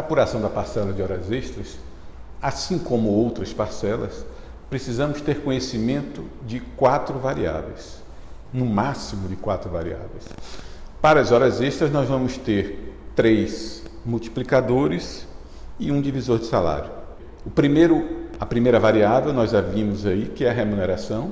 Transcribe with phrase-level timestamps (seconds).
[0.00, 1.78] Para a apuração da parcela de horas extras,
[2.40, 4.24] assim como outras parcelas,
[4.70, 8.02] precisamos ter conhecimento de quatro variáveis,
[8.50, 10.24] no máximo de quatro variáveis.
[11.02, 15.26] Para as horas extras, nós vamos ter três multiplicadores
[15.78, 16.90] e um divisor de salário.
[17.44, 21.30] O primeiro, a primeira variável, nós já vimos aí, que é a remuneração,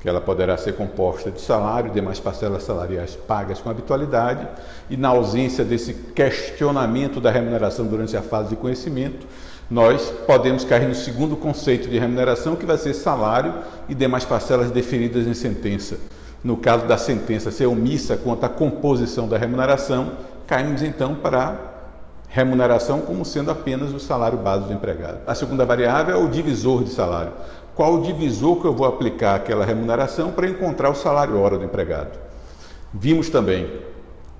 [0.00, 4.46] que ela poderá ser composta de salário demais parcelas salariais pagas com habitualidade,
[4.88, 9.26] e na ausência desse questionamento da remuneração durante a fase de conhecimento,
[9.70, 13.54] nós podemos cair no segundo conceito de remuneração, que vai ser salário
[13.88, 15.98] e demais parcelas definidas em sentença.
[16.42, 20.12] No caso da sentença ser omissa quanto à composição da remuneração,
[20.46, 21.56] caímos então para
[22.28, 25.18] remuneração como sendo apenas o salário base do empregado.
[25.26, 27.32] A segunda variável é o divisor de salário.
[27.78, 31.64] Qual o divisor que eu vou aplicar àquela remuneração para encontrar o salário hora do
[31.64, 32.18] empregado?
[32.92, 33.70] Vimos também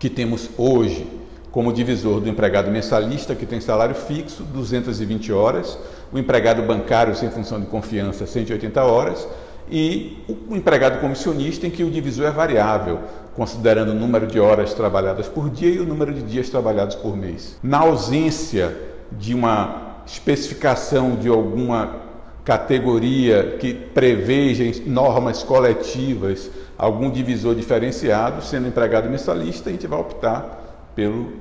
[0.00, 1.06] que temos hoje
[1.52, 5.78] como divisor do empregado mensalista, que tem salário fixo, 220 horas,
[6.12, 9.28] o empregado bancário sem função de confiança, 180 horas,
[9.70, 12.98] e o empregado comissionista, em que o divisor é variável,
[13.36, 17.16] considerando o número de horas trabalhadas por dia e o número de dias trabalhados por
[17.16, 17.56] mês.
[17.62, 18.76] Na ausência
[19.12, 22.09] de uma especificação de alguma
[22.44, 30.90] categoria que preveja normas coletivas, algum divisor diferenciado, sendo empregado mensalista, a gente vai optar
[30.94, 31.32] pelo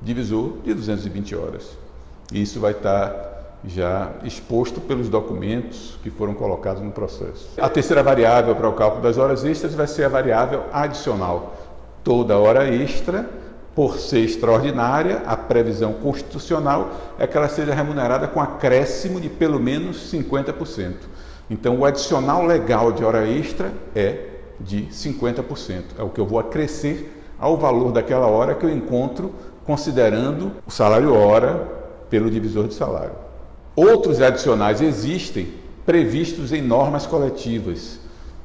[0.00, 1.76] divisor de 220 horas.
[2.32, 3.32] Isso vai estar
[3.66, 7.48] já exposto pelos documentos que foram colocados no processo.
[7.58, 11.54] A terceira variável para o cálculo das horas extras vai ser a variável adicional.
[12.02, 13.28] Toda hora extra,
[13.74, 19.58] por ser extraordinária, a previsão constitucional é que ela seja remunerada com acréscimo de pelo
[19.58, 20.94] menos 50%.
[21.50, 24.28] Então, o adicional legal de hora extra é
[24.60, 25.82] de 50%.
[25.98, 29.34] É o que eu vou acrescer ao valor daquela hora que eu encontro
[29.66, 31.68] considerando o salário hora
[32.08, 33.12] pelo divisor de salário.
[33.74, 35.48] Outros adicionais existem
[35.84, 37.98] previstos em normas coletivas.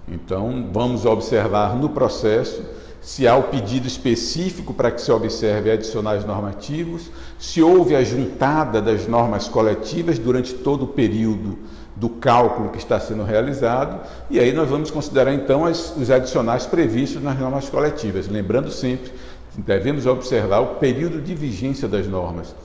[0.07, 2.63] Então, vamos observar no processo
[3.01, 8.81] se há o pedido específico para que se observe adicionais normativos, se houve a juntada
[8.81, 11.57] das normas coletivas durante todo o período
[11.95, 13.99] do cálculo que está sendo realizado,
[14.29, 18.27] e aí nós vamos considerar então as, os adicionais previstos nas normas coletivas.
[18.27, 19.11] Lembrando sempre,
[19.57, 22.55] devemos observar o período de vigência das normas.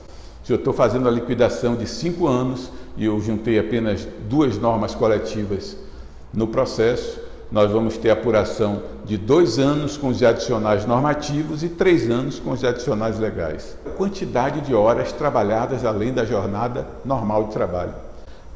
[0.43, 4.93] Se eu estou fazendo a liquidação de cinco anos e eu juntei apenas duas normas
[4.93, 5.75] coletivas
[6.33, 7.19] no processo,
[7.51, 12.51] nós vamos ter apuração de dois anos com os adicionais normativos e três anos com
[12.51, 13.77] os adicionais legais.
[13.97, 17.93] Quantidade de horas trabalhadas além da jornada normal de trabalho.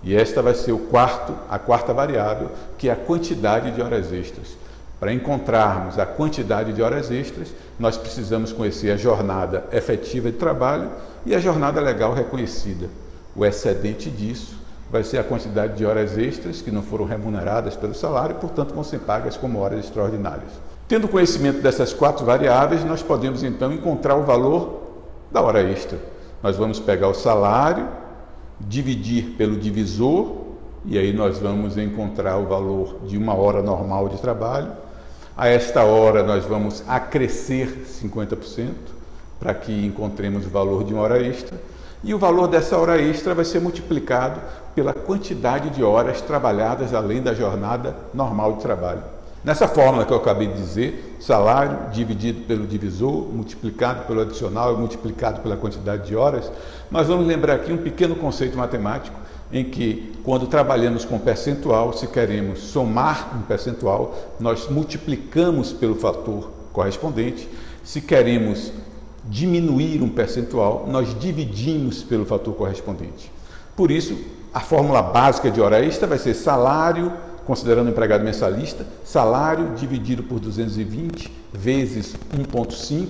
[0.02, 4.12] E esta vai ser o quarto, a quarta variável, que é a quantidade de horas
[4.12, 4.58] extras.
[5.00, 10.90] Para encontrarmos a quantidade de horas extras, nós precisamos conhecer a jornada efetiva de trabalho
[11.26, 12.90] e a jornada legal reconhecida.
[13.36, 14.59] O excedente disso
[14.92, 18.84] vai ser a quantidade de horas extras que não foram remuneradas pelo salário portanto, vão
[18.84, 20.52] ser pagas como horas extraordinárias.
[20.88, 24.82] Tendo conhecimento dessas quatro variáveis, nós podemos então encontrar o valor
[25.32, 26.00] da hora extra.
[26.42, 27.88] Nós vamos pegar o salário,
[28.60, 30.48] dividir pelo divisor,
[30.86, 34.72] e aí nós vamos encontrar o valor de uma hora normal de trabalho
[35.40, 38.74] a esta hora nós vamos acrescer 50%
[39.40, 41.58] para que encontremos o valor de uma hora extra.
[42.04, 44.40] E o valor dessa hora extra vai ser multiplicado
[44.74, 49.04] pela quantidade de horas trabalhadas além da jornada normal de trabalho.
[49.44, 54.78] Nessa fórmula que eu acabei de dizer, salário dividido pelo divisor, multiplicado pelo adicional e
[54.78, 56.52] multiplicado pela quantidade de horas,
[56.92, 59.18] nós vamos lembrar aqui um pequeno conceito matemático
[59.52, 66.52] em que, quando trabalhamos com percentual, se queremos somar um percentual, nós multiplicamos pelo fator
[66.72, 67.50] correspondente.
[67.84, 68.72] Se queremos
[69.26, 73.32] diminuir um percentual, nós dividimos pelo fator correspondente.
[73.76, 74.18] Por isso,
[74.54, 77.14] a fórmula básica de hora extra vai ser salário,
[77.46, 83.08] considerando o empregado mensalista, salário dividido por 220 vezes 1,5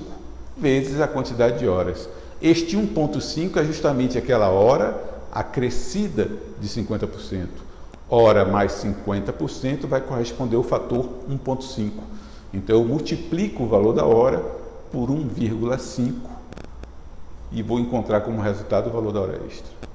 [0.58, 2.10] vezes a quantidade de horas.
[2.42, 5.02] Este 1,5 é justamente aquela hora
[5.32, 6.30] acrescida
[6.60, 7.48] de 50%.
[8.10, 11.92] Ora mais 50% vai corresponder ao fator 1,5.
[12.54, 14.59] Então eu multiplico o valor da hora
[14.92, 16.14] por 1,5
[17.52, 19.89] e vou encontrar como resultado o valor da hora extra.